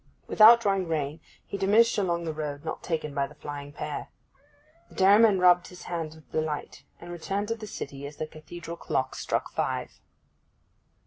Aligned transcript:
Without 0.25 0.59
drawing 0.59 0.87
rein 0.87 1.19
he 1.45 1.59
diminished 1.59 1.95
along 1.99 2.23
the 2.23 2.33
road 2.33 2.65
not 2.65 2.81
taken 2.81 3.13
by 3.13 3.27
the 3.27 3.35
flying 3.35 3.71
pair. 3.71 4.07
The 4.89 4.95
dairyman 4.95 5.37
rubbed 5.37 5.67
his 5.67 5.83
hands 5.83 6.15
with 6.15 6.31
delight, 6.31 6.85
and 6.99 7.11
returned 7.11 7.49
to 7.49 7.55
the 7.55 7.67
city 7.67 8.07
as 8.07 8.17
the 8.17 8.25
cathedral 8.25 8.77
clock 8.77 9.13
struck 9.13 9.51
five. 9.51 9.99